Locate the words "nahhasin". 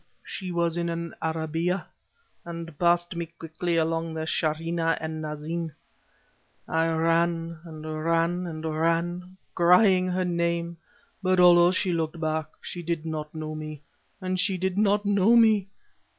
5.21-5.73